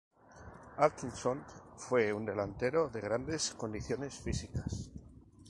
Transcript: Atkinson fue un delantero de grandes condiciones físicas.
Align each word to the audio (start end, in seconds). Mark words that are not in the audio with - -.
Atkinson 0.77 1.43
fue 1.77 2.11
un 2.11 2.25
delantero 2.25 2.89
de 2.89 3.01
grandes 3.01 3.51
condiciones 3.53 4.15
físicas. 4.15 4.89